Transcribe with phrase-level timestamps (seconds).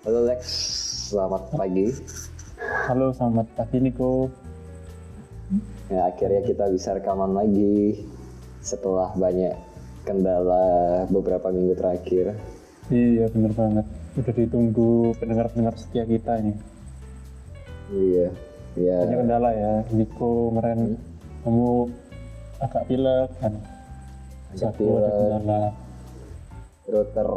[0.00, 0.40] Halo Lex,
[1.12, 1.92] selamat pagi.
[2.88, 4.32] Halo, selamat pagi Niko.
[5.92, 8.08] Ya, akhirnya kita bisa rekaman lagi
[8.64, 9.52] setelah banyak
[10.08, 12.32] kendala beberapa minggu terakhir.
[12.88, 13.86] Iya, bener banget.
[14.16, 16.56] Udah ditunggu pendengar-pendengar setia kita ini.
[17.92, 18.32] Iya,
[18.80, 18.96] iya.
[19.04, 19.72] Banyak kendala ya.
[19.92, 20.96] Niko kemarin
[21.44, 21.92] kamu
[22.56, 23.52] agak pilek kan.
[24.56, 25.12] Agak Aku ada pilek.
[25.12, 25.60] kendala.
[26.88, 27.28] Router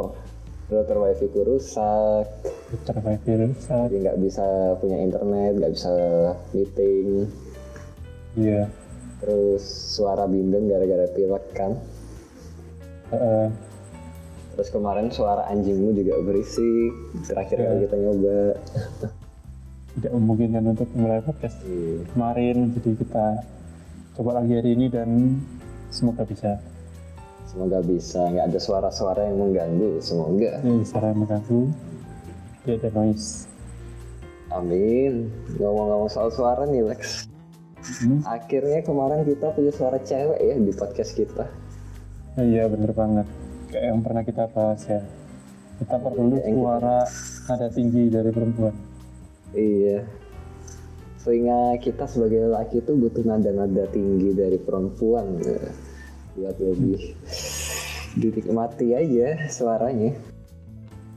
[0.66, 2.24] router wifi ku rusak,
[2.70, 3.86] Putar wifi rusak.
[3.88, 4.44] jadi nggak bisa
[4.78, 5.90] punya internet, nggak bisa
[6.50, 7.28] meeting.
[8.34, 8.66] Iya.
[9.20, 9.62] Terus
[9.94, 11.72] suara bimbing gara-gara pilek kan.
[13.08, 13.46] Heeh.
[14.54, 16.92] Terus kemarin suara anjingmu juga berisik.
[17.24, 17.64] Terakhir Iya.
[17.64, 18.38] kali kita nyoba.
[19.94, 22.02] tidak memungkinkan untuk mulai podcast Iya.
[22.10, 22.74] kemarin.
[22.74, 23.26] Jadi kita
[24.14, 25.38] coba lagi hari ini dan
[25.88, 26.58] semoga bisa.
[27.54, 30.02] Semoga bisa, nggak ada suara-suara yang mengganggu.
[30.02, 30.58] Semoga.
[30.82, 31.60] Suara yang mengganggu.
[32.66, 33.46] Tidak ada noise.
[34.50, 35.30] Amin.
[35.62, 37.30] Ngomong-ngomong soal suara nih Lex.
[38.02, 38.26] Hmm.
[38.26, 41.46] Akhirnya kemarin kita punya suara cewek ya di podcast kita.
[42.34, 43.30] Oh, iya bener banget
[43.74, 45.02] kayak yang pernah kita bahas ya
[45.82, 46.98] kita perlu Yang kita- suara
[47.50, 48.74] nada tinggi dari perempuan
[49.54, 50.02] Iya.
[51.22, 55.62] Sehingga kita sebagai laki itu butuh nada-nada tinggi dari perempuan ya.
[56.34, 57.14] Buat lebih
[58.14, 60.14] dinikmati aja suaranya.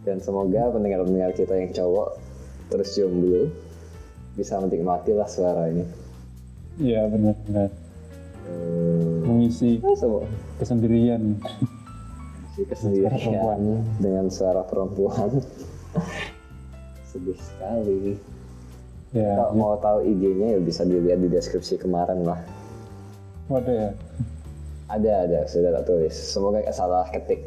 [0.04, 2.16] Dan semoga pendengar-pendengar kita yang cowok
[2.68, 3.52] terus jomblo
[4.36, 5.86] bisa menikmati lah suaranya.
[6.78, 7.74] iya benar-benar
[8.48, 9.28] Hmm.
[9.28, 10.24] mengisi Semua
[10.56, 11.36] kesendirian
[12.56, 13.60] si kesendirian perempuan.
[14.00, 15.44] dengan suara perempuan
[17.12, 18.16] sedih sekali
[19.12, 22.40] ya kalau mau tahu IG-nya ya bisa dilihat di deskripsi kemarin lah
[23.52, 23.92] waduh ya
[24.88, 25.40] ada ada.
[25.46, 26.16] Sudah tak tulis.
[26.16, 27.44] Semoga gak salah ketik.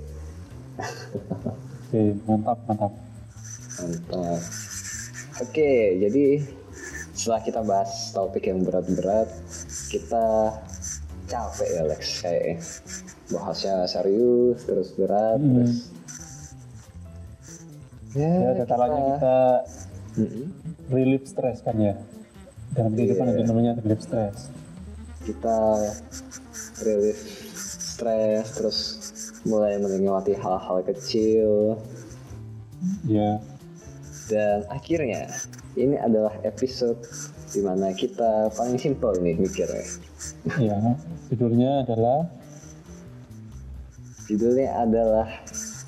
[1.88, 2.92] Oke mantap mantap.
[3.78, 4.40] Mantap.
[5.40, 6.24] Oke jadi
[7.12, 9.28] setelah kita bahas topik yang berat-berat
[9.92, 10.56] kita
[11.26, 12.54] capek ya Lex kayaknya.
[13.30, 15.54] Bahasnya serius terus berat Hmm.
[15.60, 15.74] terus
[18.10, 19.38] ya ada kalanya kita
[20.18, 20.46] Mm-mm.
[20.90, 21.94] relief stress kan ya?
[22.74, 23.34] Dalam kehidupan Iya.
[23.38, 24.50] ada namanya relief stress.
[25.22, 25.58] Kita
[26.82, 27.18] relief
[28.00, 28.78] stres terus
[29.44, 31.76] mulai menikmati hal-hal kecil.
[33.04, 33.40] Ya.
[34.30, 35.28] Dan akhirnya
[35.76, 37.02] ini adalah episode
[37.50, 39.84] di mana kita paling simpel nih mikirnya.
[40.56, 40.78] Ya
[41.28, 42.20] judulnya adalah?
[44.30, 45.28] Judulnya adalah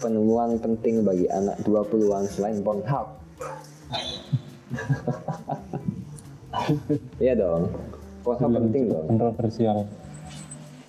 [0.03, 3.09] penemuan penting bagi anak 20-an selain Pornhub.
[7.16, 7.72] Iya dong.
[8.20, 9.09] Pornhub penting dong.
[9.09, 9.88] kontroversial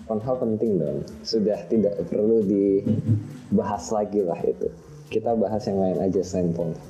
[0.03, 1.08] Pornhub penting dong.
[1.24, 4.68] Sudah tidak perlu dibahas lagi lah itu.
[5.08, 6.84] Kita bahas yang lain aja selain Pornhub.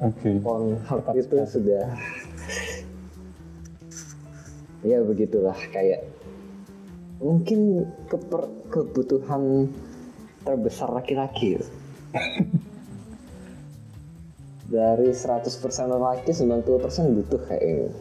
[0.00, 1.52] oke Pornhub Tepat itu sekali.
[1.52, 1.84] sudah
[4.82, 6.02] ya begitulah kayak
[7.22, 9.70] mungkin keper, kebutuhan
[10.42, 11.60] terbesar laki-laki.
[14.72, 15.52] Dari 100%
[16.00, 16.64] laki 90%
[17.20, 17.92] butuh kayaknya.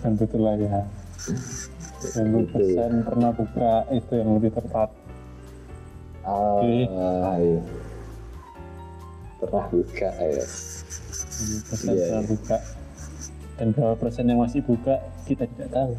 [0.00, 0.84] kan betul lah ya
[2.00, 4.88] 90% pernah buka itu yang lebih tepat
[6.20, 6.84] Ah, Oke.
[6.84, 7.60] iya.
[9.40, 10.44] Pernah buka ya.
[10.44, 12.28] 90% Iya, pernah iya.
[12.28, 12.56] buka
[13.56, 14.96] dan berapa persen yang masih buka
[15.28, 15.92] kita tidak tahu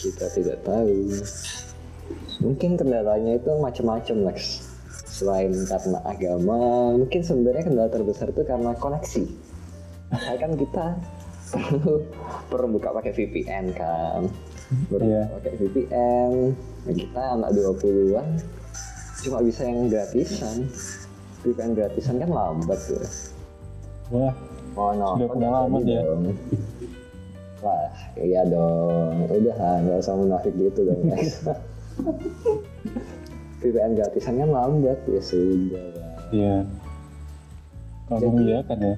[0.00, 0.88] kita tidak tahu
[2.40, 4.64] mungkin kendalanya itu macam-macam Lex
[5.04, 6.56] selain karena agama
[6.96, 9.24] mungkin sebenarnya kendala terbesar itu karena koneksi
[10.08, 10.86] Kayak kan kita
[11.52, 11.92] perlu
[12.48, 14.24] perlu buka pakai VPN kan
[14.86, 15.22] perlu Iya.
[15.32, 16.32] pakai VPN
[16.84, 18.28] nah, kita anak 20-an
[19.18, 20.56] cuma bisa yang gratisan
[21.40, 23.02] VPN gratisan kan lambat ya
[24.10, 24.34] wah
[24.70, 26.02] Mau Sudah nonton pengalaman jadi ya?
[26.04, 26.22] dong.
[27.58, 29.26] Wah, iya dong.
[29.26, 31.42] Udah lah, nggak usah munafik gitu dong, guys.
[33.58, 36.14] VPN gratisan kan lambat ya sudah lah.
[36.30, 36.62] iya
[38.06, 38.94] kamu Jadi- iya kan ya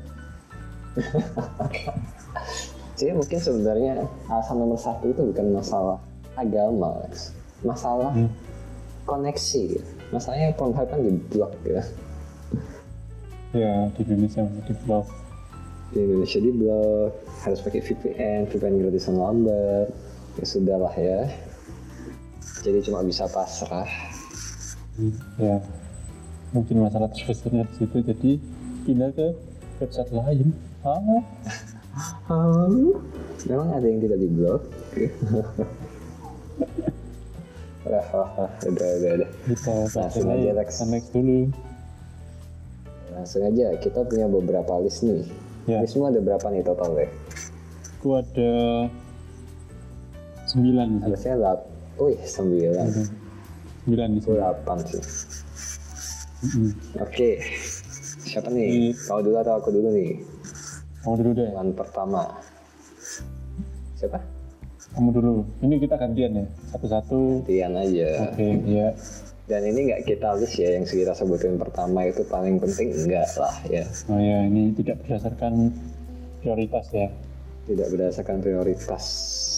[3.01, 5.97] Jadi mungkin sebenarnya alasan nomor satu itu bukan masalah
[6.37, 7.33] agama, Lex.
[7.65, 8.29] masalah Hmm.
[9.09, 9.81] koneksi.
[10.13, 11.81] Masalahnya Pornhub kan di blok ya.
[13.57, 15.09] ya di Indonesia di blog
[15.91, 17.13] Di Indonesia di blok,
[17.43, 19.89] harus pakai VPN, VPN gratisan lambat.
[20.37, 21.25] Ya sudah lah ya.
[22.61, 23.89] Jadi cuma bisa pasrah.
[25.41, 25.57] ya
[26.53, 28.31] mungkin masalah terbesarnya di situ jadi
[28.85, 29.27] pindah ke
[29.81, 30.53] website lain
[30.85, 31.25] ah
[33.47, 34.63] Memang ada yang tidak di blok?
[37.81, 39.31] Wah, wah, wah, udah, udah, udah.
[39.49, 40.69] kita Langsung aja, Lex.
[40.87, 41.49] Next dulu
[43.11, 45.25] Langsung aja, kita punya beberapa list nih.
[45.67, 45.83] Ya.
[45.83, 47.09] Listmu ada berapa nih totalnya?
[48.01, 48.53] Aku ada
[50.47, 51.05] sembilan.
[51.05, 51.61] Harusnya lap.
[52.01, 52.87] Wih, sembilan.
[53.85, 54.37] Sembilan di Aku sini.
[54.41, 55.03] delapan sih.
[56.41, 56.71] Mm-mm.
[57.05, 57.31] Oke.
[58.25, 58.69] Siapa nih?
[58.93, 60.13] Ini- Kau dulu atau aku dulu nih?
[61.05, 61.49] Kamu dulu deh.
[61.53, 62.23] Yang pertama.
[63.97, 64.21] Siapa?
[64.97, 65.35] Kamu dulu.
[65.65, 66.47] Ini kita gantian ya.
[66.77, 67.47] Satu-satu.
[67.49, 68.29] Tian aja.
[68.29, 68.93] Oke, ya.
[69.51, 73.51] Dan ini nggak kita list ya yang kita sebutin pertama itu paling penting enggak lah
[73.67, 73.83] ya.
[74.07, 75.75] Oh ya, ini tidak berdasarkan
[76.39, 77.11] prioritas ya.
[77.67, 79.05] Tidak berdasarkan prioritas.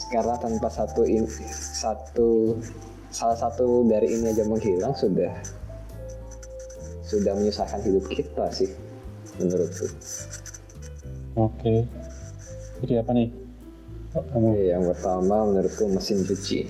[0.08, 1.28] Karena tanpa satu in,
[1.76, 2.56] satu
[3.12, 5.32] salah satu dari ini aja menghilang sudah
[7.04, 8.72] sudah menyusahkan hidup kita sih
[9.36, 9.92] menurutku.
[11.32, 11.88] Oke.
[12.84, 13.32] Jadi apa nih?
[14.12, 14.48] Oh, kamu.
[14.52, 16.68] Oke, yang pertama menurutku mesin cuci.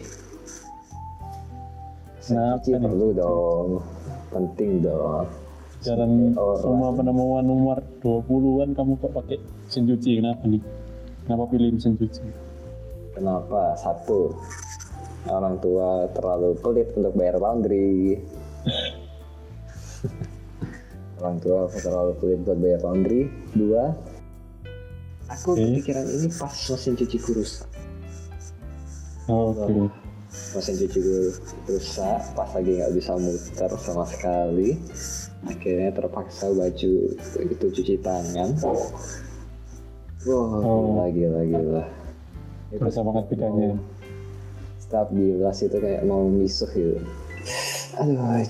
[2.15, 2.87] Mesin Kenapa cuci nih?
[2.87, 3.69] perlu dong,
[4.31, 5.27] penting dong.
[5.83, 10.63] Jalan Oh, semua penemuan nomor 20-an kamu kok pakai mesin cuci kenapa nih?
[11.27, 12.23] Kenapa pilih mesin cuci?
[13.19, 13.75] Kenapa?
[13.75, 14.31] Satu,
[15.27, 18.15] orang tua terlalu pelit untuk bayar laundry.
[21.19, 23.27] orang tua terlalu pelit untuk bayar laundry.
[23.59, 23.91] Dua,
[25.33, 25.65] aku Oke.
[25.81, 27.69] kepikiran ini pas mesin cuci rusak.
[29.27, 29.89] Oke.
[30.53, 30.99] Mesin cuci
[31.69, 34.77] rusak, pas lagi nggak bisa muter sama sekali.
[35.49, 36.95] Akhirnya terpaksa baju
[37.43, 38.55] itu cuci tangan.
[38.63, 38.87] Oh.
[40.23, 41.85] gila, gila, gila.
[42.71, 43.71] Itu Berasa banget bedanya.
[44.79, 47.01] setiap bilas itu kayak mau misuh gitu
[47.97, 48.45] aduh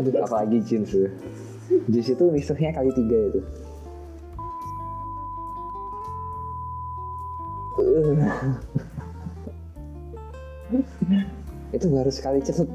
[0.00, 1.12] aduh apalagi jeans tuh
[1.92, 3.40] jeans itu misuhnya kali tiga itu
[11.76, 12.68] itu baru sekali celup.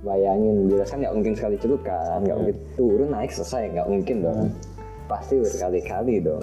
[0.00, 2.24] Bayangin jelas kan nggak mungkin sekali celup kan?
[2.24, 2.56] Nggak mungkin.
[2.74, 4.50] Turun naik selesai nggak mungkin dong.
[5.06, 6.42] Pasti berkali-kali dong.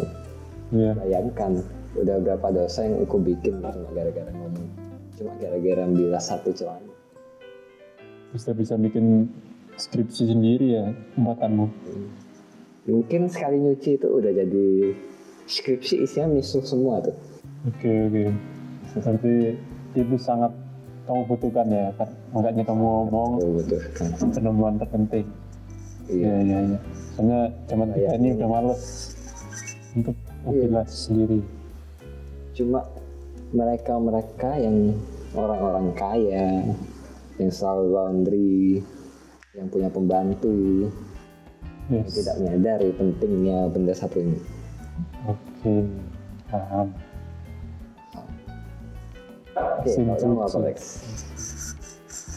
[0.68, 1.00] Iya.
[1.00, 1.64] bayangkan
[1.96, 4.68] udah berapa dosa yang aku bikin cuma gara-gara ngomong.
[5.16, 6.92] Cuma gara-gara bilas satu celana.
[8.36, 9.32] Bisa bisa bikin
[9.80, 11.72] skripsi sendiri ya tempatanmu.
[12.88, 14.96] mungkin sekali nyuci itu udah jadi
[15.48, 17.16] skripsi isinya misuh semua tuh
[17.66, 18.24] Oke oke.
[18.96, 19.58] Berarti
[19.92, 20.54] itu sangat
[21.04, 22.08] kamu butuhkan ya, kan?
[22.32, 23.30] Makanya kamu ngomong
[23.60, 23.82] betul
[24.32, 25.28] penemuan terpenting.
[26.08, 26.80] iya Iya iya iya.
[27.12, 28.36] Soalnya zaman kita ini ini.
[28.40, 28.84] udah males
[29.92, 30.16] untuk
[30.48, 30.82] Iya.
[30.88, 31.40] sendiri.
[32.54, 32.82] cuma
[33.52, 34.96] mereka-mereka yang
[35.34, 36.66] orang-orang kaya
[37.38, 38.82] yang selalu laundry
[39.54, 40.88] yang punya pembantu
[41.92, 42.18] yang Yes.
[42.18, 44.40] tidak menyadari pentingnya benda satu ini
[45.58, 45.74] Oke.
[46.48, 46.88] Paham.
[49.58, 50.06] oke Mesin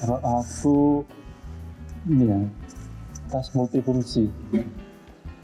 [0.00, 1.04] kalau aku
[2.08, 2.40] ini ya
[3.28, 4.32] tas multifungsi.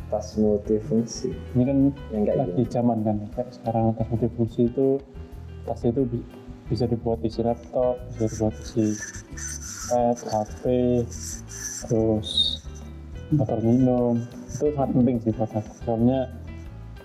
[0.09, 1.79] tas multifungsi Ini kan
[2.09, 4.97] yang kayak lagi gini zaman kan kayak sekarang tas multifungsi itu
[5.69, 6.25] tas itu bi-
[6.67, 8.97] bisa dibuat isi laptop bisa dibuat isi
[9.87, 10.63] pad HP
[11.87, 12.31] terus
[13.29, 16.21] motor minum itu sangat penting sih buat aku soalnya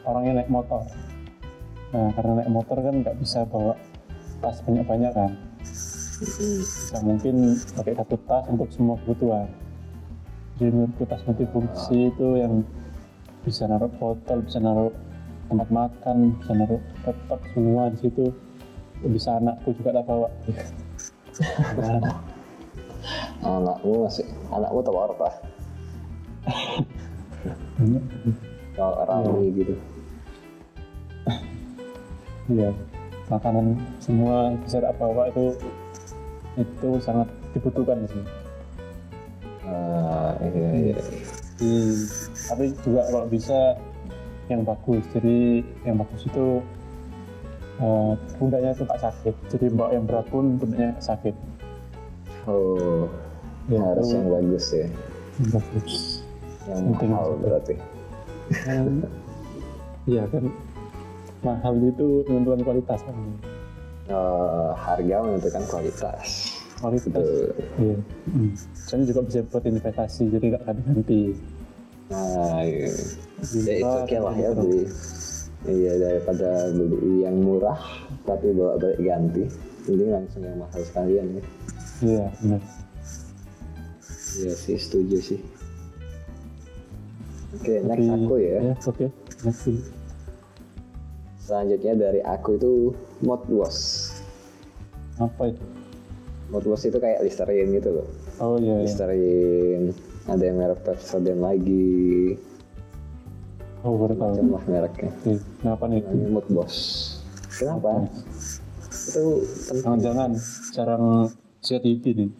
[0.05, 0.81] orangnya naik motor.
[1.91, 3.75] Nah karena naik motor kan nggak bisa bawa
[4.41, 5.31] tas banyak-banyak kan.
[6.21, 9.49] Bisa mungkin pakai satu tas untuk semua kebutuhan.
[10.57, 12.63] Jadi menurutku tas multifungsi itu yang
[13.41, 14.93] bisa naruh botol bisa naruh
[15.49, 18.25] tempat makan bisa naruh laptop semua di situ.
[19.01, 20.29] Bisa anakku juga tak bawa.
[21.81, 22.21] Nah,
[23.57, 25.29] anakmu masih anakmu tahu apa?
[28.77, 29.73] Kalau rami gitu
[32.49, 32.71] iya.
[33.29, 35.55] Makanan semua bisa tak bawa itu
[36.59, 38.23] itu sangat dibutuhkan sih
[39.71, 40.97] ah iya iya.
[41.61, 41.93] Hmm,
[42.49, 43.77] tapi juga kalau bisa
[44.49, 45.03] yang bagus.
[45.13, 46.59] Jadi yang bagus itu
[47.79, 49.35] eh, pundaknya itu tak sakit.
[49.53, 51.35] Jadi bawa yang berat pun pundaknya sakit.
[52.49, 53.05] Oh
[53.69, 54.87] ya, harus itu yang bagus ya.
[55.37, 55.93] Yang bagus.
[56.67, 57.75] Yang mahal berarti.
[60.09, 60.43] Iya kan
[61.41, 63.15] mahal itu menentukan kualitas kan
[64.11, 66.51] Eh, harga menentukan kualitas.
[66.75, 67.13] Kualitas.
[67.13, 67.53] Betul.
[67.79, 67.95] iya.
[68.27, 68.51] Hmm.
[68.75, 71.23] soalnya juga bisa buat investasi jadi nggak ganti-ganti
[72.11, 72.91] nah iya.
[73.55, 74.83] ya itu oke lah ya beli.
[75.63, 77.79] Iya daripada beli yang murah
[78.25, 79.45] tapi bawa balik ganti
[79.87, 81.43] mending langsung yang mahal sekalian ya.
[82.01, 82.61] Iya benar.
[84.41, 85.39] Iya sih setuju sih.
[87.55, 88.59] Oke next Tapi- aku ya.
[88.83, 89.05] Oke.
[89.45, 89.81] Next dulu.
[91.51, 92.95] Selanjutnya dari aku itu
[93.27, 94.15] mouthwash
[95.19, 95.63] apa itu?
[96.47, 98.07] Mouthwash itu kayak listerin gitu loh.
[98.39, 98.87] Oh iya, iya.
[98.87, 99.91] listerin
[100.31, 102.39] ada yang merek Pepsodent lagi.
[103.83, 104.31] Oh, baru tahu.
[104.31, 105.11] macam lah mereknya.
[105.59, 105.99] Kenapa nih?
[106.07, 106.75] namanya Mood Boss
[107.59, 108.07] kenapa?
[108.87, 109.43] Itu
[109.75, 110.31] Jangan-jangan
[110.71, 111.05] jarang
[111.59, 112.31] siat TV nih.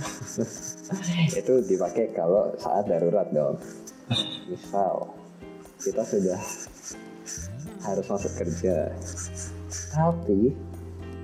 [1.44, 3.60] itu dipakai kalau saat darurat dong.
[4.48, 5.12] Misal
[5.80, 6.40] kita sudah
[7.84, 8.92] harus masuk kerja.
[9.94, 10.52] Tapi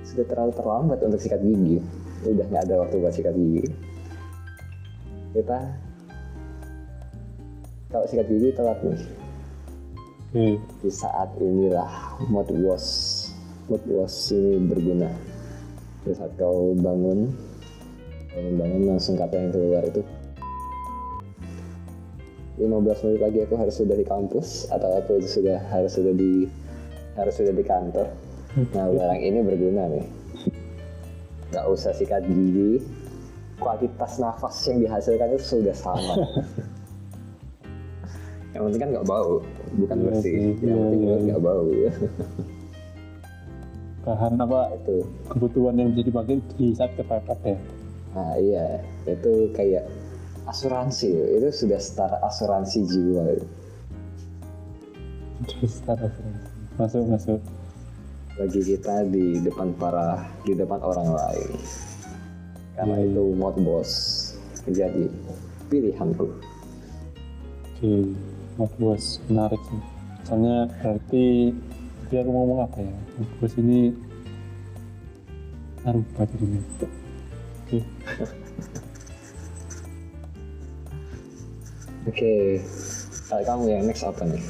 [0.07, 1.77] sudah terlalu terlambat untuk sikat gigi.
[2.25, 3.65] Udah nggak ada waktu buat sikat gigi.
[5.37, 5.59] Kita
[7.87, 8.99] kalau sikat gigi telat nih
[10.27, 13.31] Oke, di saat inilah mode wash.
[13.71, 15.07] Mode wash ini berguna.
[16.03, 17.31] Di saat kau bangun
[18.35, 20.03] bangun bangun langsung kata yang keluar itu
[22.57, 26.49] 15 menit lagi aku harus sudah di kampus atau aku sudah harus sudah di
[27.13, 28.09] harus sudah di kantor.
[28.73, 30.05] Nah barang ini berguna nih.
[31.53, 32.81] Nggak usah sikat gigi.
[33.61, 36.13] Kualitas nafas yang dihasilkan itu sudah sama.
[38.57, 39.33] Yang penting kan nggak bau
[39.77, 40.21] bukan Iya bersih.
[40.25, 41.17] sih, yang iya, penting iya.
[41.29, 41.69] nggak bau.
[44.01, 44.97] Bahan apa itu.
[45.29, 47.57] kebutuhan yang bisa dipakai di saat kepepet ya.
[48.17, 48.81] nah iya.
[49.05, 49.85] Itu kayak
[50.47, 53.23] asuransi itu sudah setara asuransi jiwa
[55.45, 56.09] Terus taruh
[56.75, 57.39] masuk masuk.
[58.33, 61.51] bagi kita di depan para di depan orang lain
[62.73, 63.11] karena Iya, iya.
[63.17, 63.91] itu mode boss
[64.63, 65.03] menjadi
[65.67, 66.25] pilihanku
[67.77, 67.93] Oke,
[68.57, 69.81] Mas Bos, menarik sih.
[70.25, 71.53] Soalnya berarti
[72.09, 72.95] dia aku mau ngomong apa ya?
[73.15, 73.93] Mas Bos ini
[75.85, 76.57] Aduh, lupa jadinya.
[77.61, 77.77] Oke,
[82.07, 82.33] oke
[83.27, 84.43] kalau kamu yang next apa nih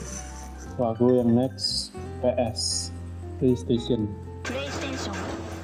[0.77, 1.89] Wah, aku yang next
[2.21, 2.93] PS
[3.41, 4.05] PlayStation.
[4.45, 5.17] PlayStation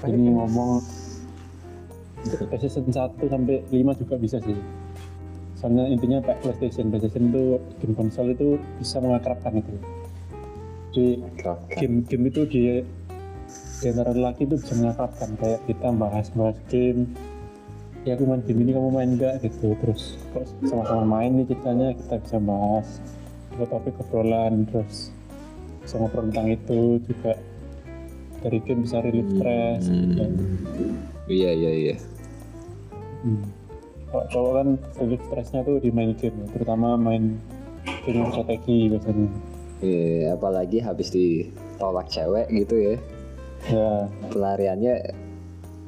[0.09, 0.81] Ini ngomong
[2.49, 4.57] PlayStation 1 sampai 5 juga bisa sih.
[5.53, 9.73] Soalnya intinya Pak PlayStation, PlayStation itu game konsol itu bisa mengakrabkan itu.
[10.93, 11.09] Jadi
[11.77, 12.61] game-game itu di
[13.85, 17.13] di antara laki itu bisa mengakrabkan kayak kita bahas-bahas game
[18.03, 19.75] ya aku main game ini kamu main enggak gitu?
[19.79, 22.87] Terus kok sama-sama main nih ceritanya kita bisa bahas
[23.53, 25.13] juga topik obrolan terus
[25.83, 27.33] bisa ngobrol tentang itu juga.
[28.43, 30.23] Dari game bisa relief stress gitu.
[31.31, 31.95] iya iya iya.
[33.23, 33.47] Hmm.
[34.11, 34.67] Kalau cowok kan
[34.99, 37.39] relief stressnya tuh di main game terutama main
[38.03, 39.31] game strategi biasanya.
[39.83, 42.95] Iya, apalagi habis ditolak cewek gitu ya.
[43.71, 44.11] Ya.
[44.27, 45.22] Pelariannya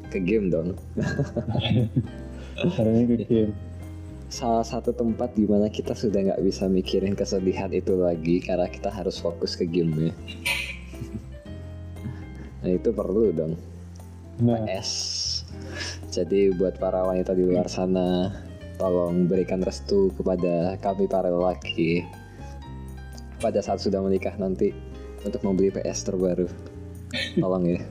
[0.09, 0.77] ke game dong.
[2.77, 3.53] Hari ini ke game.
[4.31, 8.89] Salah satu tempat di mana kita sudah nggak bisa mikirin kesedihan itu lagi karena kita
[8.89, 10.13] harus fokus ke game ya
[12.65, 13.53] nah itu perlu dong.
[14.41, 14.65] Nah.
[14.65, 14.91] PS
[16.09, 18.33] jadi buat para wanita di luar sana
[18.81, 22.01] tolong berikan restu kepada kami para lelaki.
[23.39, 24.73] Pada saat sudah menikah nanti
[25.21, 26.74] untuk membeli PS terbaru
[27.39, 27.81] tolong ya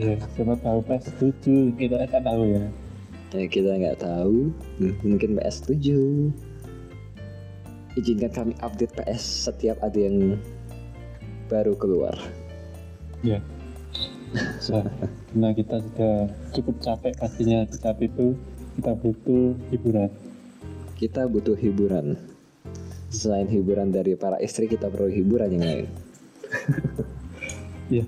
[0.00, 2.64] ya siapa tahu PS 7 kita kan tahu ya
[3.34, 4.54] Ya, kita nggak tahu,
[5.02, 6.30] mungkin PS 7.
[7.98, 10.38] Izinkan kami update PS setiap ada yang
[11.50, 12.14] baru keluar.
[13.26, 13.42] ya
[14.62, 14.86] so,
[15.34, 16.16] karena kita sudah
[16.54, 18.36] cukup capek pastinya saat itu
[18.76, 20.10] kita butuh hiburan
[20.94, 22.14] Kita butuh hiburan.
[23.10, 25.86] Selain hiburan dari para istri, kita perlu hiburan yang lain.
[27.92, 28.06] Iya.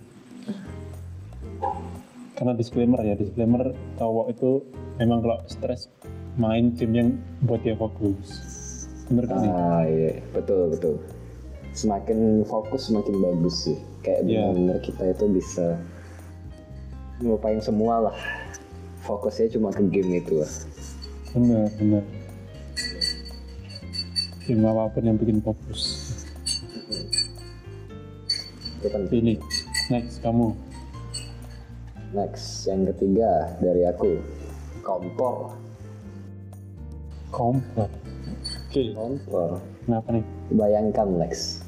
[2.37, 4.61] Karena disclaimer ya, disclaimer cowok itu
[5.01, 5.89] memang kalau stres
[6.37, 7.09] main game yang
[7.49, 8.29] buat dia fokus.
[9.09, 9.51] Bener kan nih?
[9.51, 10.95] Ah iya, betul betul.
[11.73, 13.79] Semakin fokus semakin bagus sih.
[14.05, 14.53] Kayak Iya.
[14.53, 15.67] benar-benar kita itu bisa
[17.25, 18.17] ngelupain semua lah.
[19.09, 20.53] Fokusnya cuma ke game itu lah.
[21.33, 22.05] Bener, bener.
[24.45, 26.05] Game apa pun yang bikin fokus.
[28.77, 29.41] Itu kan Pilih.
[29.89, 30.66] Next, kamu.
[32.15, 34.21] Next yang ketiga dari aku
[34.87, 35.55] kompor.
[37.35, 37.91] Kompor.
[38.71, 39.59] Oke, Kompor.
[39.83, 40.25] kenapa nih?
[40.55, 41.65] Bayangkan Lex,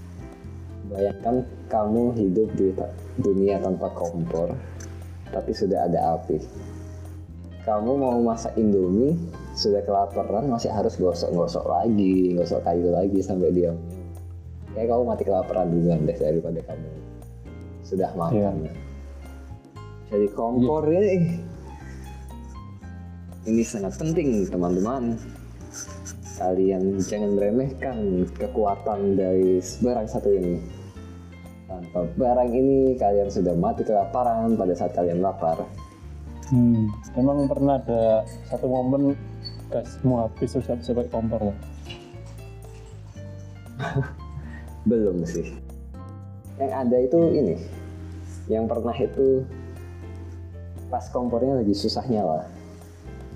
[0.92, 2.70] bayangkan kamu hidup di
[3.18, 4.54] dunia tanpa kompor,
[5.32, 6.38] tapi sudah ada api.
[7.66, 9.18] Kamu mau masak Indomie,
[9.52, 13.72] sudah kelaparan, masih harus gosok-gosok lagi, gosok kayu lagi sampai dia.
[14.72, 16.90] Kayak kamu mati kelaparan duluan deh daripada kamu
[17.82, 18.68] sudah makan.
[20.08, 21.36] Jadi kompor ini,
[23.44, 25.20] ini sangat penting teman-teman
[26.38, 30.56] kalian jangan meremehkan kekuatan dari barang satu ini.
[31.68, 35.60] Tanpa barang ini kalian sudah mati kelaparan pada saat kalian lapar.
[36.48, 39.12] Hmm, emang pernah ada satu momen
[39.68, 41.56] gasmu habis terus gak bisa pakai kompor kan?
[44.88, 45.54] belum sih
[46.58, 47.54] yang ada itu ini
[48.48, 49.44] yang pernah itu
[50.88, 52.48] pas kompornya lagi susah nyala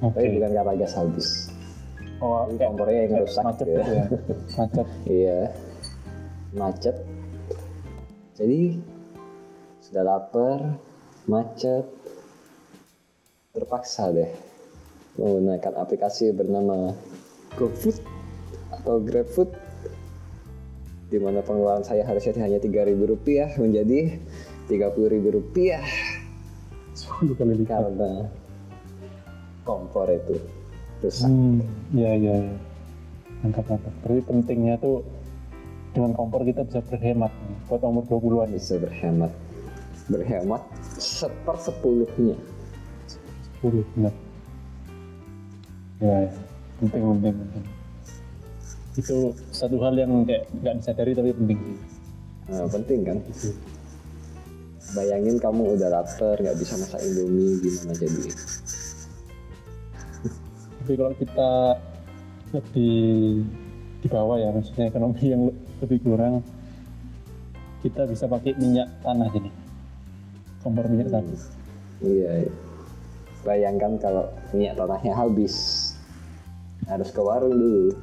[0.03, 0.19] Oke.
[0.19, 1.29] tapi bukan karena gas habis.
[2.19, 4.05] Oh, kayak kompornya yang rusak macet gitu gitu ya.
[4.59, 4.87] Macet.
[5.23, 5.39] iya.
[6.55, 6.97] Macet.
[8.35, 8.61] Jadi
[9.83, 10.59] sudah lapar
[11.31, 11.87] macet
[13.55, 14.31] terpaksa deh
[15.21, 16.97] menggunakan aplikasi bernama
[17.55, 18.01] GoFood
[18.73, 19.51] atau GrabFood
[21.13, 24.17] di mana pengeluaran saya harusnya hanya Rp3.000 rupiah menjadi
[24.73, 25.85] Rp30.000 rupiah
[27.23, 27.71] 10 kali lipat.
[27.71, 28.13] karena
[29.63, 30.43] kompor itu
[31.07, 31.31] rusak.
[31.31, 31.63] Hmm,
[31.95, 32.57] iya iya iya.
[33.47, 33.95] Mantap mantap.
[34.03, 35.07] Berarti pentingnya tuh
[35.95, 37.31] dengan kompor kita bisa berhemat
[37.71, 39.31] buat umur 20-an bisa berhemat
[40.11, 40.63] berhemat
[40.99, 42.35] sepersepuluhnya
[43.63, 44.15] 10 benar.
[46.03, 46.31] Ya, ya.
[46.83, 47.65] penting penting penting.
[48.99, 49.17] Itu
[49.55, 51.61] satu hal yang kayak nggak disadari tapi penting
[52.51, 53.19] nah, penting kan
[54.93, 58.23] bayangin kamu udah lapar nggak bisa masak indomie gimana jadi?
[60.83, 61.51] Tapi kalau kita
[62.53, 62.97] lebih
[64.03, 66.43] di bawah ya, maksudnya ekonomi yang le- lebih kurang,
[67.87, 69.51] kita bisa pakai minyak tanah jadi
[70.63, 71.39] kompor minyak tanah.
[72.03, 72.53] iya iya.
[73.43, 75.55] bayangkan kalau minyak tanahnya habis.
[76.87, 77.95] Harus ke warung dulu.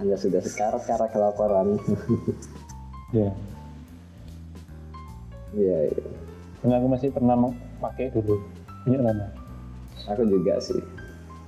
[0.00, 1.76] Anda sudah sekarat karena kelaparan.
[3.14, 3.30] Ya,
[5.54, 6.04] iya iya.
[6.60, 7.34] karena aku masih pernah
[7.80, 8.36] pakai dulu
[8.84, 9.30] minyak tanah.
[10.10, 10.80] aku juga sih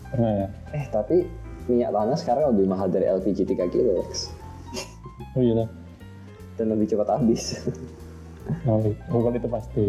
[0.06, 0.48] Pernah ya.
[0.72, 1.26] eh tapi
[1.66, 4.30] minyak tanah sekarang lebih mahal dari LPG 3 kilo Lex.
[5.34, 5.68] Oh iya lah.
[6.56, 7.58] dan lebih cepat habis
[8.62, 9.84] Oh, oh, kalau itu pasti.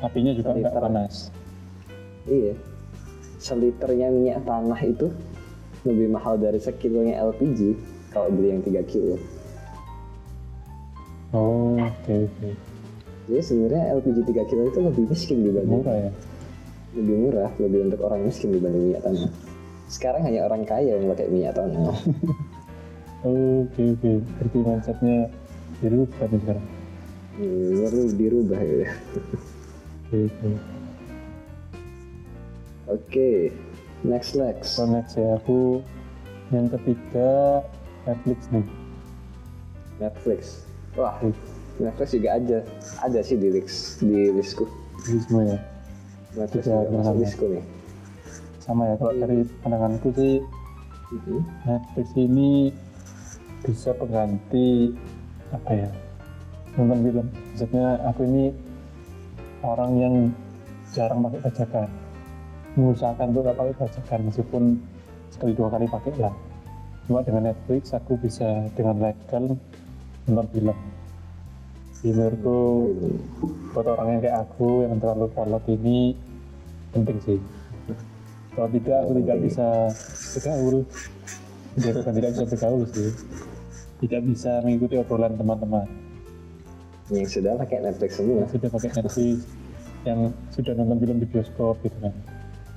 [0.00, 1.28] Apinya juga nggak panas.
[2.24, 2.56] Iya.
[3.36, 5.12] Seliternya minyak tanah itu
[5.84, 7.76] lebih mahal dari sekilonya LPG
[8.08, 9.20] kalau beli yang 3 kilo.
[11.36, 12.48] Oh, oke oke.
[13.30, 16.10] Jadi sebenarnya LPG 3 kilo itu lebih miskin dibanding Murah ya.
[16.92, 19.30] lebih murah, lebih untuk orang miskin dibanding minyak tanah.
[19.88, 21.92] Sekarang hanya orang kaya yang pakai minyak tanah.
[23.22, 24.12] Oke oke.
[24.18, 25.16] Berarti mindsetnya
[25.78, 26.66] dirubah nih sekarang.
[27.32, 28.90] Hmm, perlu dirubah ya.
[30.02, 30.50] Oke oke.
[32.90, 33.30] Oke,
[34.02, 34.74] next Lex.
[34.74, 35.80] So next ya aku
[36.50, 37.62] yang ketiga
[38.04, 38.66] Netflix nih.
[39.96, 40.40] Netflix.
[40.92, 41.30] Wah, Hmm.
[41.80, 42.58] Netflix juga ada,
[43.00, 44.68] ada sih di list di listku.
[45.08, 45.58] Ini semua ya.
[46.36, 47.64] Netflix Juga masuk listku nih.
[48.60, 48.94] Sama ya.
[49.00, 50.40] Kalau dari pandanganku sih
[51.12, 51.40] Mhm.
[51.68, 52.72] Netflix ini
[53.60, 54.96] bisa pengganti
[55.52, 55.90] apa ya
[56.80, 57.26] nonton film.
[57.52, 58.44] Maksudnya aku ini
[59.60, 60.14] orang yang
[60.96, 61.88] jarang pakai bajakan.
[62.72, 64.62] Mengusahakan untuk gak pakai bajakan meskipun
[65.28, 66.34] sekali dua kali pakai lah.
[67.04, 69.52] Cuma dengan Netflix aku bisa dengan legal
[70.24, 70.76] nonton film.
[72.02, 72.58] Menurutku
[73.70, 76.18] buat orang yang kayak aku yang terlalu kolot ini
[76.90, 77.38] penting sih.
[78.52, 79.66] Kalau tidak aku tidak bisa
[80.34, 80.76] bergaul.
[81.78, 83.10] Ya bukan tidak bisa bergaul sih.
[84.02, 85.86] Tidak bisa mengikuti obrolan teman-teman
[87.06, 88.42] Yang sudah pakai Netflix semua.
[88.42, 89.38] yang sudah pakai Netflix,
[90.02, 92.14] yang sudah nonton film di bioskop gitu kan.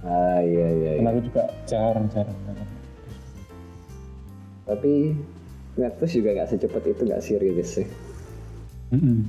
[0.06, 0.90] Ah iya iya.
[0.96, 1.02] iya.
[1.02, 2.38] Karena aku juga jarang-jarang.
[4.70, 4.94] Tapi
[5.82, 7.88] Netflix juga nggak secepat itu nggak sih rilis sih.
[8.94, 9.26] Mm-mm.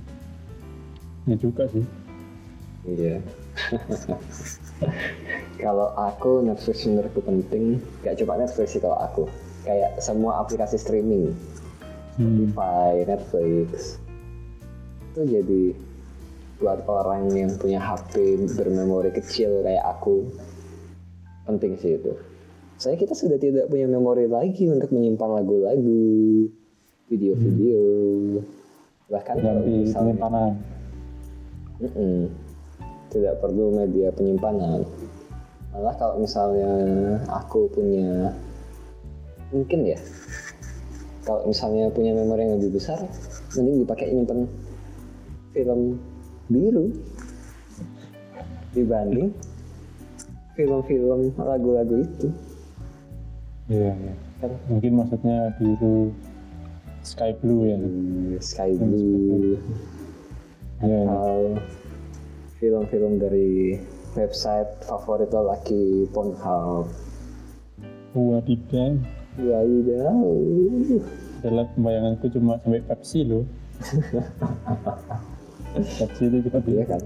[1.31, 1.85] Ya juga sih.
[2.87, 3.19] Iya.
[5.63, 9.25] kalau aku Netflix menurutku penting, gak cuma Netflix sih kalau aku.
[9.67, 11.35] Kayak semua aplikasi streaming,
[12.17, 12.49] Hmm.
[12.49, 14.01] Spotify, Netflix,
[15.13, 15.65] itu jadi
[16.57, 20.25] buat orang yang punya HP bermemori kecil kayak aku
[21.45, 22.17] penting sih itu.
[22.81, 26.49] Saya kita sudah tidak punya memori lagi untuk menyimpan lagu-lagu,
[27.13, 27.85] video-video,
[29.07, 30.53] bahkan kalau misalnya penyimpanan.
[31.77, 32.17] Mm-mm.
[33.13, 34.83] Tidak perlu media penyimpanan.
[35.71, 36.73] Malah kalau misalnya
[37.31, 38.33] aku punya
[39.55, 39.99] mungkin ya
[41.23, 42.99] kalau misalnya punya memori yang lebih besar
[43.55, 44.51] mending dipakai nyimpen
[45.55, 46.03] film
[46.51, 46.91] biru
[48.75, 49.31] dibanding
[50.59, 52.29] film-film lagu-lagu itu
[53.67, 54.15] Iya, iya.
[54.71, 56.15] Mungkin maksudnya biru
[57.07, 57.79] sky blue ya.
[57.79, 59.55] Hmm, Sky Blue
[60.83, 61.07] iya.
[61.07, 61.55] atau
[62.59, 63.79] film-film dari
[64.19, 66.91] website favorit lo lagi Pornhub
[68.11, 68.99] Wadidaw.
[69.39, 70.19] Wadidaw
[71.47, 73.47] Dalam bayanganku cuma sampai Pepsi loh.
[76.01, 77.03] Pepsi itu juga Iya kan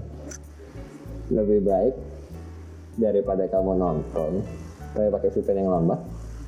[1.31, 1.95] lebih baik
[2.99, 4.43] daripada kamu nonton
[4.91, 5.99] tapi pakai VPN yang lambat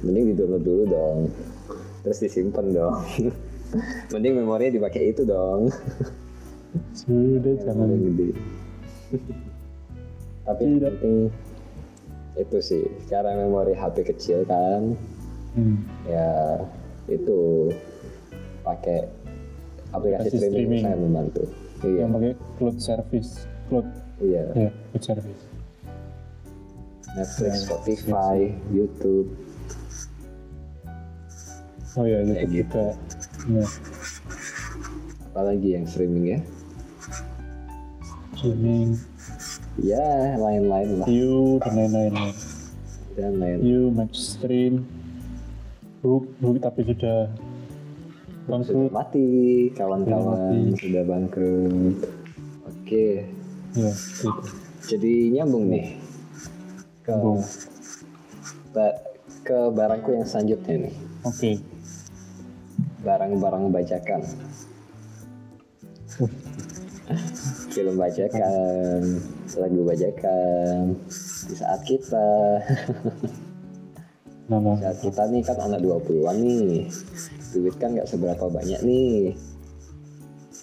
[0.03, 1.19] mending di download dulu dong
[2.03, 2.99] terus disimpan dong.
[4.13, 5.71] Mending memorinya dipakai itu dong.
[6.93, 7.89] Sudah jangan.
[7.89, 8.29] gede.
[10.43, 10.93] Tapi yang Tidak.
[10.99, 11.15] penting
[12.33, 14.97] itu sih karena memori HP kecil kan.
[15.53, 15.85] Hmm.
[16.09, 16.57] ya
[17.05, 17.69] itu
[18.65, 19.05] pakai
[19.93, 20.81] aplikasi Aplikasi streaming, streaming.
[20.81, 21.43] sangat membantu.
[21.85, 21.97] Iya.
[22.01, 23.31] Yang pakai cloud service
[23.69, 23.87] cloud
[24.17, 24.43] iya.
[24.57, 25.43] ya cloud service.
[27.13, 28.37] Netflix Ya, Spotify
[28.73, 29.29] YouTube
[31.95, 32.85] oh ya Kayak YouTube gitu.
[33.43, 33.65] juga ya
[35.33, 36.39] apalagi yang streaming ya?
[38.37, 39.01] Streaming.
[39.81, 41.07] Ya lain-lain lah.
[41.09, 42.13] View dan lain-lain.
[43.17, 44.85] Dan lain view match stream
[46.05, 49.25] book book tapi sudah sudah bangkrut mati
[49.73, 50.77] kawan-kawan.
[50.77, 51.97] Sudah sudah bangkrut.
[52.69, 53.25] Oke.
[53.73, 54.29] Ya gitu.
[54.85, 55.97] Jadi nyambung nih
[57.01, 57.13] ke
[58.69, 59.01] ba-
[59.41, 60.95] ke barangku yang selanjutnya nih.
[61.25, 61.72] Oke
[63.03, 64.21] barang-barang bajakan.
[66.23, 66.31] Uh,
[67.75, 69.01] film bajakan
[69.59, 70.95] lagu bajakan.
[71.43, 72.27] Di saat kita.
[74.47, 76.87] Nama saat kita nih kan anak 20-an nih.
[77.53, 79.35] Duit kan nggak seberapa banyak nih.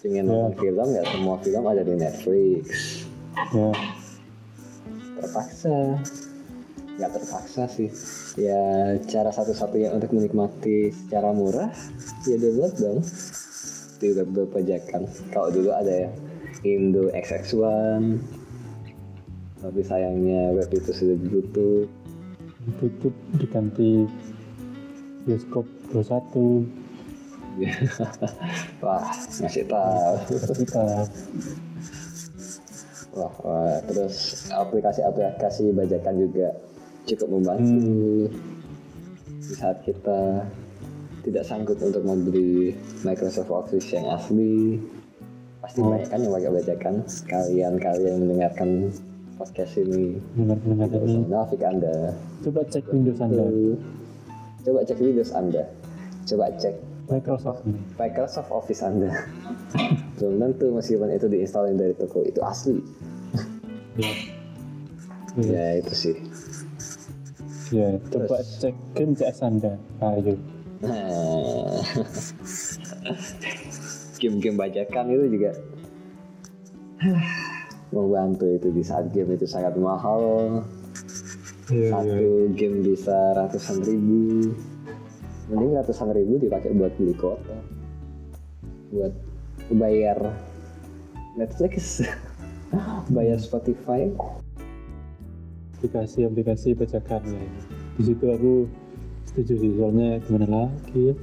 [0.01, 0.29] Pengen Ya.
[0.33, 1.05] nonton film nggak?
[1.13, 2.65] Semua film ada di Netflix.
[3.53, 3.69] Ya.
[5.21, 5.77] Terpaksa.
[6.97, 7.89] Nggak terpaksa sih
[8.39, 11.71] ya cara satu-satunya untuk menikmati secara murah
[12.27, 12.99] ya download dong.
[14.01, 16.09] Di web-web bajakan kalau dulu ada ya
[16.65, 17.61] Indo XX1
[19.61, 21.85] tapi sayangnya web itu sudah ditutup.
[22.77, 24.05] Tutup diganti
[25.25, 26.81] bioskop 21
[28.85, 30.13] wah ngasih tahu.
[30.55, 30.85] Kita
[33.11, 33.75] wah, wah.
[33.91, 36.55] terus aplikasi-aplikasi bajakan juga
[37.07, 38.29] cukup membantu
[39.41, 40.45] di saat kita
[41.21, 42.73] tidak sanggup untuk membeli
[43.05, 44.81] Microsoft Office yang asli.
[45.61, 45.93] Pasti Oh.
[45.93, 46.95] banyak kan yang pakai bajakan.
[47.29, 48.69] Kalian-kalian yang mendengarkan
[49.37, 50.53] podcast ini ini
[51.01, 52.13] usah menafik anda.
[52.45, 53.45] Coba cek Windows Anda.
[54.65, 55.63] Coba cek Windows anda.
[56.25, 56.75] Coba cek
[57.09, 57.61] Microsoft
[57.97, 59.09] Microsoft Office anda.
[60.17, 62.77] Belum tentu meskipun itu diinstalin dari toko itu asli.
[63.97, 64.13] Ya
[65.37, 66.15] ya, ya itu sih
[67.71, 67.97] ya.
[68.11, 70.35] coba cek game CS Anda ayo.
[70.81, 71.77] Nah,
[74.21, 75.51] game-game bajakan itu juga
[77.95, 80.61] membantu itu di saat game itu sangat mahal.
[81.71, 84.51] Iya satu game bisa ratusan ribu.
[85.49, 87.57] Mending ratusan ribu dipakai buat beli kota
[88.91, 89.15] buat
[89.71, 90.19] bayar
[91.39, 92.03] Netflix.
[93.11, 94.07] Bayar Spotify
[95.81, 97.41] aplikasi-aplikasi bajakan ya.
[97.97, 98.69] Di situ aku
[99.25, 101.15] setuju sih soalnya gimana lagi ya?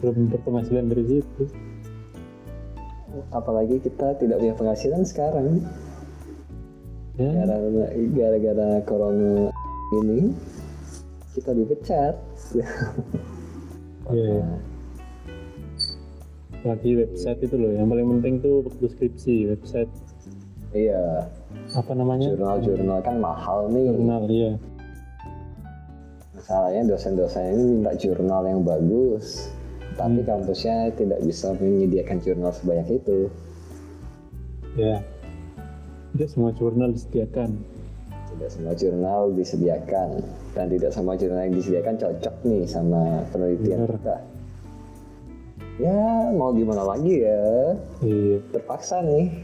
[0.00, 1.44] Belum berpenghasilan dari situ.
[3.28, 5.60] Apalagi kita tidak punya penghasilan sekarang.
[7.20, 7.44] Ya.
[8.16, 9.52] Gara-gara corona
[10.00, 10.32] ini
[11.36, 12.16] kita dipecat.
[14.08, 14.48] Ya
[16.66, 19.92] lagi website itu loh yang paling penting tuh waktu skripsi website.
[20.74, 21.30] Iya
[21.76, 22.32] apa namanya?
[22.34, 23.92] Jurnal-jurnal kan mahal nih.
[23.92, 24.52] Jurnal ya
[26.48, 29.52] masalahnya dosen-dosen ini minta jurnal yang bagus
[30.00, 33.28] tapi kampusnya tidak bisa menyediakan jurnal sebanyak itu.
[34.78, 35.02] Ya.
[36.14, 37.58] Tidak semua jurnal disediakan.
[38.32, 40.22] Tidak semua jurnal disediakan
[40.54, 43.92] dan tidak semua jurnal yang disediakan cocok nih sama penelitian Bener.
[43.98, 44.16] kita.
[45.84, 46.00] Ya
[46.32, 47.74] mau gimana lagi ya?
[48.00, 48.38] Iya.
[48.54, 49.34] Terpaksa nih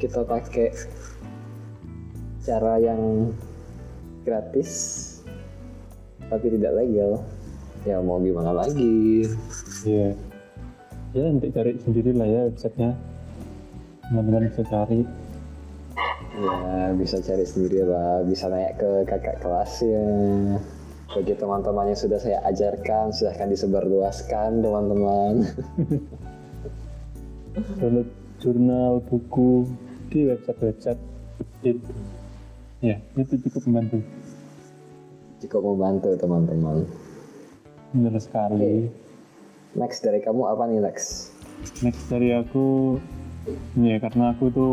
[0.00, 0.72] kita pakai
[2.48, 3.28] cara yang
[4.24, 4.72] gratis
[6.32, 7.20] tapi tidak legal.
[7.84, 9.28] Ya mau gimana lagi?
[9.84, 10.16] Iya.
[11.12, 12.96] Ya nanti cari sendiri lah ya websitenya.
[14.08, 15.04] Teman-teman bisa cari.
[16.40, 18.24] Ya bisa cari sendiri lah.
[18.24, 20.08] Bisa naik ke kakak kelasnya
[21.08, 25.48] bagi teman-teman yang sudah saya ajarkan silahkan disebarluaskan teman-teman.
[27.80, 28.08] Download
[28.38, 29.64] jurnal buku
[30.12, 31.00] di website-website.
[31.66, 31.90] itu
[32.78, 33.98] ya itu cukup membantu.
[35.42, 36.86] Cukup membantu teman-teman.
[37.94, 38.90] Benar sekali.
[39.74, 41.34] Next dari kamu apa nih next
[41.82, 42.96] next dari aku
[43.78, 44.72] ya karena aku tuh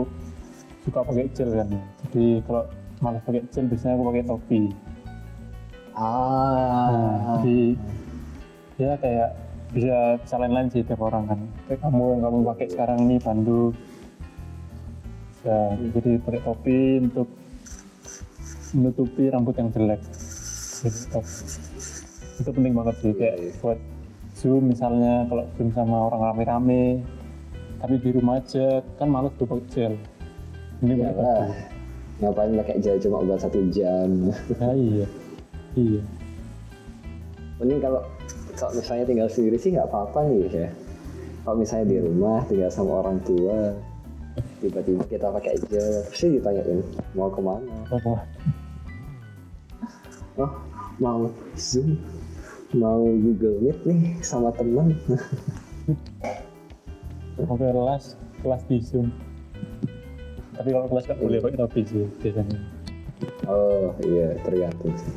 [0.85, 1.69] suka pakai gel kan.
[2.09, 2.63] Jadi kalau
[3.01, 4.61] malas pakai gel biasanya aku pakai topi.
[5.95, 6.91] Ah.
[6.91, 7.59] Nah, jadi
[8.75, 9.29] ya kayak
[9.71, 11.39] bisa bisa lain-lain sih tiap orang kan.
[11.65, 13.73] Kayak kamu yang kamu pakai sekarang ini bandu
[15.45, 17.29] ya jadi pakai topi untuk
[18.75, 20.03] menutupi rambut yang jelek
[20.83, 21.23] laptop
[22.35, 23.51] itu penting banget sih kayak Iya.
[23.63, 23.79] buat
[24.35, 26.99] zoom misalnya kalau zoom sama orang rame-rame
[27.79, 29.93] tapi di rumah aja kan males tuh pakai gel
[30.83, 31.47] ini Ya lah.
[32.15, 34.31] Ngapain pakai gel cuma buat satu jam?
[34.51, 35.07] ya iya
[35.75, 36.01] iya
[37.55, 38.03] Mending kalau
[38.53, 40.69] kalau misalnya tinggal sendiri sih nggak apa-apa nih ya.
[41.43, 43.75] Kalau misalnya di rumah tinggal sama orang tua,
[44.59, 46.79] tiba-tiba kita pakai gel, pasti ditanyain
[47.13, 47.63] mau ke mana?
[47.87, 48.27] apa
[50.35, 50.51] Oh,
[50.99, 51.95] mau zoom,
[52.75, 54.91] mau Google Meet nih sama teman.
[57.39, 59.09] mau kelas kelas di zoom
[60.55, 62.59] tapi kalau kelas kan boleh pakai topi sih biasanya
[63.43, 64.95] oh iya, tergantung.
[64.95, 65.11] sih.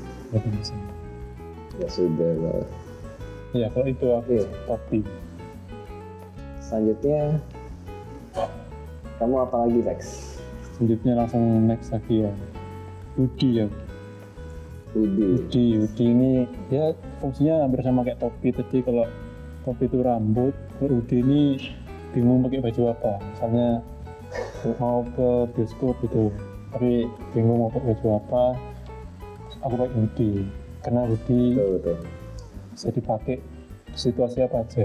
[1.78, 2.66] Ya sudah lah.
[3.54, 4.46] ya kalau itu aku Iya.
[4.66, 5.00] topi
[6.58, 7.40] Selanjutnya,
[9.16, 10.00] kamu apa lagi Lex?
[10.76, 12.32] selanjutnya langsung next lagi ya
[13.16, 13.66] hoodie ya
[14.92, 15.44] Hoodie.
[15.44, 16.30] hoodie hoodie ini
[16.72, 18.80] ya fungsinya hampir sama kayak topi tadi.
[18.80, 19.04] Kalau
[19.64, 21.42] topi itu rambut kalau hoodie ini
[22.16, 23.12] bingung pakai baju apa.
[23.34, 23.68] Misalnya
[24.80, 26.28] mau ke bioskop gitu
[26.68, 28.44] tapi bingung mau pakai baju apa
[29.64, 30.44] aku pakai hoodie
[30.84, 31.96] karena hoodie Betul betul.
[32.76, 33.36] bisa dipakai
[33.96, 34.84] situasi apa aja.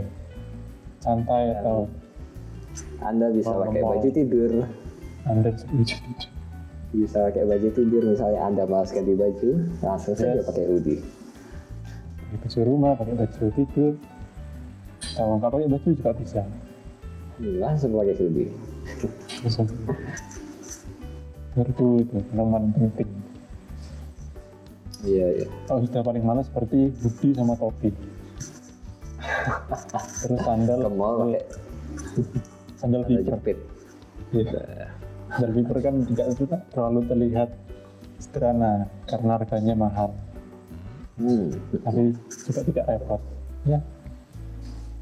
[1.04, 1.92] Santai atau
[3.04, 4.52] Anda bisa pakai baju tidur,
[5.28, 6.28] anda bisa baju
[6.94, 9.50] bisa pakai baju tidur misalnya Anda malas ganti baju,
[9.82, 10.46] langsung saja Yes.
[10.46, 11.02] pakai hoodie.
[12.24, 13.94] pakai baju rumah pakai baju tidur
[15.14, 16.42] kalau nggak pakai baju juga bisa
[17.34, 18.54] Hmm, Langsung pakai hoodie.
[19.42, 19.58] Terus
[21.66, 22.16] itu itu
[22.72, 23.10] penting
[25.04, 25.48] Iya iya.
[25.66, 27.90] kalau sudah paling malas seperti hoodie sama topi
[30.22, 31.42] terus sandal Ke mall pakai
[32.78, 33.58] sandal jepit.
[34.32, 34.93] Iya.
[35.34, 36.28] Sandal viper kan tidak
[36.70, 37.50] terlalu terlihat
[38.18, 40.10] sederhana karena harganya mahal
[41.14, 41.54] Hmm.
[41.86, 43.22] tapi juga tidak repot
[43.66, 43.78] ya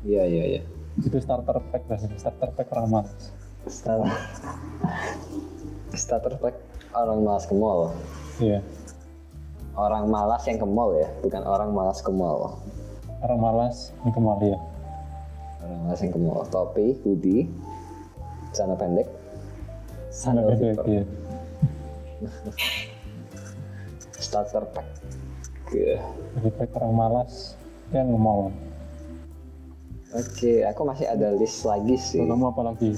[0.03, 0.61] Iya iya iya.
[0.99, 3.07] itu starter pack lah starter pack malas
[3.63, 4.11] Starter
[5.95, 6.55] starter pack
[6.91, 7.95] orang malas ke mall.
[8.39, 8.59] iya
[9.71, 12.59] Orang malas yang ke mall ya, bukan orang malas ke mall.
[13.23, 14.59] orang malas ini kembali ya
[15.63, 16.43] Orang malas yang ke mall.
[16.43, 17.47] Topi, hoodie,
[18.51, 19.07] celana pendek,
[20.11, 21.03] Pendek, viper, iya.
[24.19, 24.87] starter pack.
[25.65, 25.97] Oke.
[26.35, 27.55] Jadi pack orang malas
[27.95, 28.51] yang nge-mall
[30.11, 32.19] Oke, aku masih ada list lagi sih.
[32.19, 32.91] Kamu apa lagi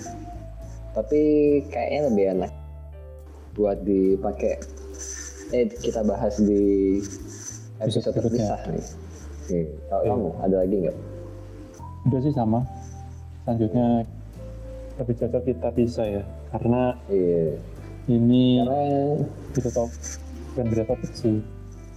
[0.98, 1.22] Tapi
[1.70, 2.52] kayaknya lebih enak
[3.54, 4.58] buat dipakai.
[5.54, 6.98] Eh, kita bahas di
[7.78, 8.86] episode terpisah nih.
[9.46, 10.10] Oke, kalau Oke.
[10.10, 10.98] kamu ada lagi nggak?
[12.04, 12.60] udah sih sama
[13.44, 14.04] selanjutnya
[15.00, 17.58] lebih cocok kita bisa ya karena Iya.
[18.08, 18.84] ini Karena
[19.58, 19.90] beda top
[20.54, 21.38] bukan beda topik sih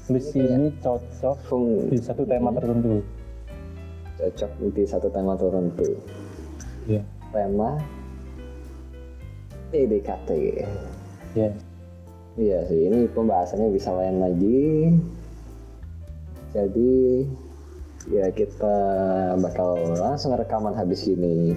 [0.08, 3.04] list Ini cocok fung di satu tema tertentu
[4.16, 6.00] cocok di satu tema tertentu.
[6.88, 7.04] ya
[7.36, 7.76] Tema
[9.68, 10.30] PDKT.
[11.36, 11.50] ya
[12.36, 14.92] Iya sih, ini pembahasannya bisa lain lagi.
[16.52, 17.24] Jadi
[18.12, 18.76] ya kita
[19.40, 21.56] bakal langsung rekaman habis ini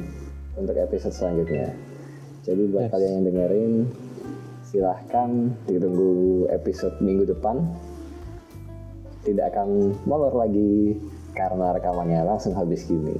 [0.55, 1.75] untuk episode selanjutnya.
[2.43, 2.91] Jadi buat Yes.
[2.93, 3.73] kalian yang dengerin,
[4.63, 5.29] silahkan
[5.67, 7.63] ditunggu episode minggu depan.
[9.27, 10.95] Tidak akan molor lagi
[11.35, 13.15] karena rekamannya langsung habis gini.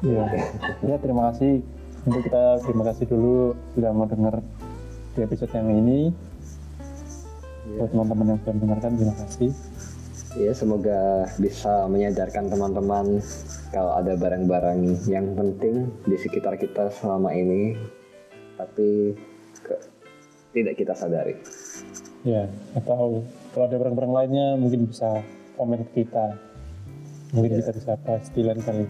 [0.00, 0.24] ya
[0.80, 1.60] ya terima kasih
[2.08, 4.40] untuk kita terima kasih dulu sudah mau dengar
[5.12, 6.08] di episode yang ini
[7.76, 9.52] buat teman-teman yang sudah mendengarkan terima kasih
[10.38, 13.18] Ya, semoga bisa menyadarkan teman-teman
[13.74, 14.78] kalau ada barang-barang
[15.10, 17.74] yang penting di sekitar kita selama ini,
[18.60, 19.16] tapi
[19.58, 19.84] ke-
[20.50, 21.34] tidak kita sadari.
[22.20, 22.44] ya
[22.74, 25.24] atau kalau ada barang-barang lainnya mungkin bisa
[25.56, 26.36] komen ke kita
[27.30, 27.58] mungkin Ya.
[27.62, 28.84] kita bisa bahas di lain kali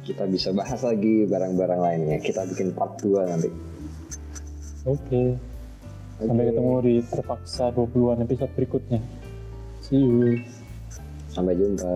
[0.00, 2.16] Kita bisa bahas lagi barang-barang lainnya.
[2.18, 3.50] Kita bikin part 2 nanti.
[4.84, 5.22] oke
[6.16, 6.48] sampai Oke.
[6.48, 9.00] ketemu di terpaksa 20-an episode berikutnya
[9.80, 10.40] see you
[11.28, 11.92] Sampai jumpa.